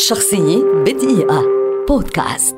شخصية 0.00 0.64
بدقيقة. 0.86 1.44
بودكاست. 1.88 2.56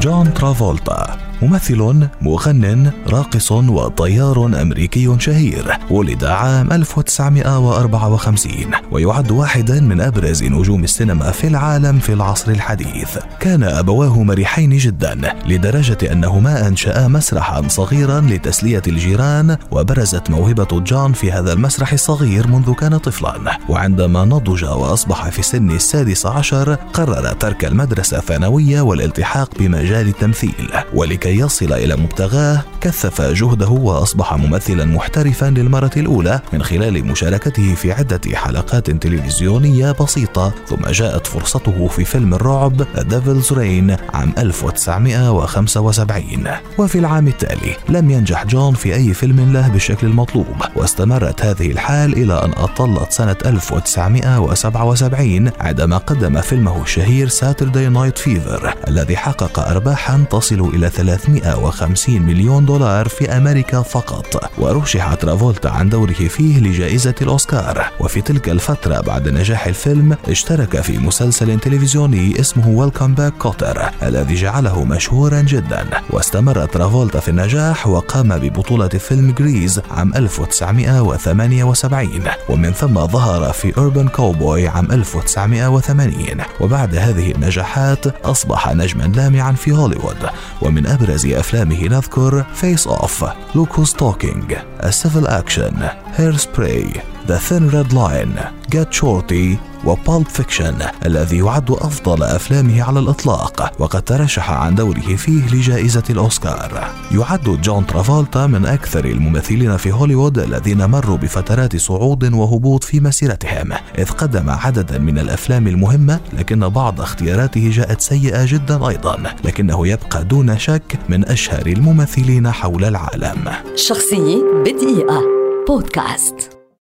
جون 0.00 0.34
ترافولتا. 0.34 1.07
ممثل 1.42 2.08
مغن 2.22 2.92
راقص 3.08 3.52
وطيار 3.52 4.46
أمريكي 4.62 5.16
شهير 5.18 5.78
ولد 5.90 6.24
عام 6.24 6.72
1954 6.72 8.52
ويعد 8.92 9.30
واحدا 9.30 9.80
من 9.80 10.00
أبرز 10.00 10.44
نجوم 10.44 10.84
السينما 10.84 11.30
في 11.30 11.46
العالم 11.46 11.98
في 11.98 12.12
العصر 12.12 12.50
الحديث. 12.50 13.18
كان 13.40 13.62
أبواه 13.62 14.22
مرحين 14.22 14.76
جدا 14.76 15.34
لدرجة 15.46 16.12
أنهما 16.12 16.68
أنشأ 16.68 17.08
مسرحا 17.08 17.68
صغيرا 17.68 18.20
لتسلية 18.20 18.82
الجيران 18.88 19.56
وبرزت 19.70 20.30
موهبة 20.30 20.80
جون 20.80 21.12
في 21.12 21.32
هذا 21.32 21.52
المسرح 21.52 21.92
الصغير 21.92 22.46
منذ 22.46 22.72
كان 22.72 22.98
طفلا. 22.98 23.58
وعندما 23.68 24.24
نضج 24.24 24.64
وأصبح 24.64 25.28
في 25.28 25.42
سن 25.42 25.70
السادس 25.70 26.26
عشر 26.26 26.74
قرر 26.74 27.32
ترك 27.32 27.64
المدرسة 27.64 28.18
الثانوية 28.18 28.80
والالتحاق 28.80 29.50
بمجال 29.58 30.08
التمثيل. 30.08 30.70
ولكي 30.94 31.27
لكي 31.28 31.40
يصل 31.40 31.72
إلى 31.72 31.96
مبتغاه 31.96 32.64
كثف 32.80 33.22
جهده 33.22 33.68
وأصبح 33.68 34.34
ممثلا 34.34 34.84
محترفا 34.84 35.46
للمرة 35.46 35.90
الأولى 35.96 36.40
من 36.52 36.62
خلال 36.62 37.06
مشاركته 37.06 37.74
في 37.74 37.92
عدة 37.92 38.20
حلقات 38.34 38.90
تلفزيونية 38.90 39.92
بسيطة 39.92 40.52
ثم 40.68 40.86
جاءت 40.90 41.26
فرصته 41.26 41.88
في 41.88 42.04
فيلم 42.04 42.34
الرعب 42.34 42.82
Devil's 42.82 43.50
Rain 43.50 44.14
عام 44.14 44.32
1975 44.38 46.44
وفي 46.78 46.98
العام 46.98 47.28
التالي 47.28 47.76
لم 47.88 48.10
ينجح 48.10 48.46
جون 48.46 48.74
في 48.74 48.94
أي 48.94 49.14
فيلم 49.14 49.52
له 49.52 49.68
بالشكل 49.68 50.06
المطلوب 50.06 50.56
واستمرت 50.76 51.44
هذه 51.44 51.70
الحال 51.70 52.12
إلى 52.12 52.44
أن 52.44 52.52
أطلت 52.52 53.12
سنة 53.12 53.36
1977 53.46 55.50
عندما 55.60 55.96
قدم 55.96 56.40
فيلمه 56.40 56.82
الشهير 56.82 57.28
Saturday 57.28 57.88
Night 57.88 58.18
Fever 58.18 58.74
الذي 58.88 59.16
حقق 59.16 59.58
أرباحا 59.58 60.24
تصل 60.30 60.60
إلى 60.74 60.90
350 61.18 62.22
مليون 62.22 62.64
دولار 62.64 63.08
في 63.08 63.36
أمريكا 63.36 63.82
فقط. 63.82 64.50
ورشح 64.58 65.14
ترافولتا 65.14 65.68
عن 65.68 65.88
دوره 65.88 66.12
فيه 66.12 66.60
لجائزة 66.60 67.14
الأوسكار. 67.22 67.84
وفي 68.00 68.20
تلك 68.20 68.48
الفترة 68.48 69.00
بعد 69.00 69.28
نجاح 69.28 69.66
الفيلم 69.66 70.16
اشترك 70.28 70.80
في 70.80 70.98
مسلسل 70.98 71.60
تلفزيوني 71.60 72.40
اسمه 72.40 72.68
Welcome 72.68 73.14
Back 73.14 73.32
Kotter 73.32 73.90
الذي 74.02 74.34
جعله 74.34 74.84
مشهورا 74.84 75.40
جدا. 75.40 75.84
واستمر 76.10 76.64
ترافولتا 76.64 77.20
في 77.20 77.28
النجاح 77.28 77.86
وقام 77.86 78.38
ببطولة 78.38 78.88
فيلم 78.88 79.30
Grease 79.30 79.80
عام 79.90 80.14
1978 80.16 82.10
ومن 82.48 82.72
ثم 82.72 83.06
ظهر 83.06 83.52
في 83.52 83.76
Urban 83.78 84.08
Cowboy 84.08 84.68
عام 84.68 84.92
1980 84.92 86.26
وبعد 86.60 86.94
هذه 86.94 87.30
النجاحات 87.32 88.06
أصبح 88.24 88.74
نجما 88.74 89.02
لامعا 89.02 89.52
في 89.52 89.72
هوليوود. 89.72 90.16
ومن 90.62 90.86
أبرز 90.86 91.07
أفلامه 91.40 91.88
نذكر 91.88 92.44
Face 92.54 92.86
Off 92.86 93.24
Look 93.54 93.71
Who's 93.71 93.92
Talking 93.92 94.54
A 94.84 94.91
Civil 94.91 95.26
Action 95.26 95.88
Hairspray 96.14 96.92
The 97.28 97.36
Thin 97.36 97.68
Red 97.68 97.92
Line 97.92 98.34
Get 98.70 98.92
Shorty 98.92 99.58
و 99.84 99.92
Pulp 99.92 100.26
Fiction 100.28 100.74
الذي 101.06 101.38
يعد 101.38 101.70
أفضل 101.70 102.22
أفلامه 102.22 102.82
على 102.82 102.98
الإطلاق 102.98 103.72
وقد 103.78 104.02
ترشح 104.02 104.50
عن 104.50 104.74
دوره 104.74 105.16
فيه 105.16 105.46
لجائزة 105.54 106.02
الأوسكار. 106.10 106.90
يعد 107.12 107.60
جون 107.62 107.86
ترافولتا 107.86 108.46
من 108.46 108.66
أكثر 108.66 109.04
الممثلين 109.04 109.76
في 109.76 109.92
هوليوود 109.92 110.38
الذين 110.38 110.84
مروا 110.84 111.16
بفترات 111.16 111.76
صعود 111.76 112.32
وهبوط 112.32 112.84
في 112.84 113.00
مسيرتهم. 113.00 113.72
إذ 113.98 114.10
قدم 114.10 114.50
عددا 114.50 114.98
من 114.98 115.18
الأفلام 115.18 115.66
المهمة 115.66 116.20
لكن 116.38 116.68
بعض 116.68 117.00
اختياراته 117.00 117.70
جاءت 117.70 118.00
سيئة 118.00 118.44
جدا 118.46 118.88
أيضا 118.88 119.16
لكنه 119.44 119.86
يبقى 119.86 120.24
دون 120.24 120.58
شك 120.58 120.98
من 121.08 121.24
أشهر 121.24 121.66
الممثلين 121.66 122.50
حول 122.50 122.84
العالم. 122.84 123.52
شخصية 123.74 124.42
بدقيقة. 124.64 125.22
بودكاست. 125.68 126.57